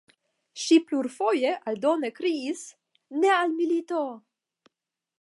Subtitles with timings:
[0.61, 2.65] Ŝi plurfoje aldone kriis
[3.23, 4.05] "Ne al milito!".